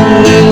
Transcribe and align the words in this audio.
Amen. 0.00 0.49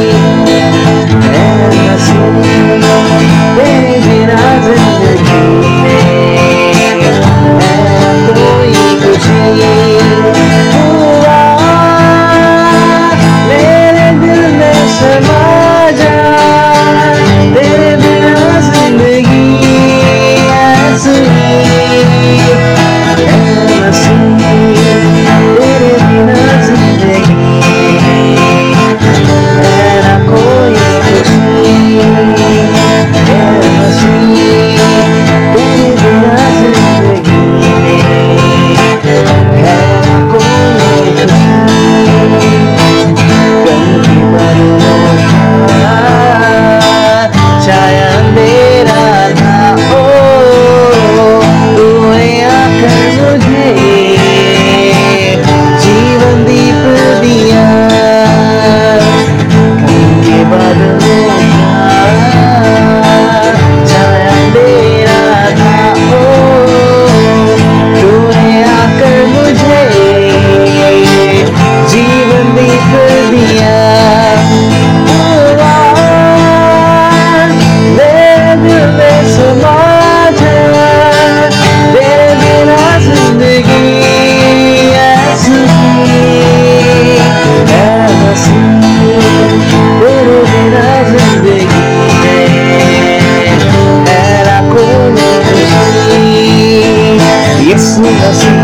así 98.27 98.58